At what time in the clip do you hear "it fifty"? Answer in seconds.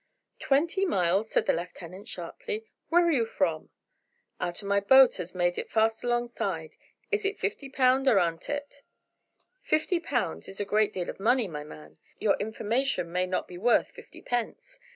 7.23-7.69, 8.49-9.99